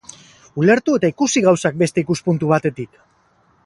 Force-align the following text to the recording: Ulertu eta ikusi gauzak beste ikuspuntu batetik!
Ulertu 0.61 0.95
eta 1.01 1.11
ikusi 1.13 1.45
gauzak 1.49 1.79
beste 1.85 2.05
ikuspuntu 2.07 2.53
batetik! 2.57 3.03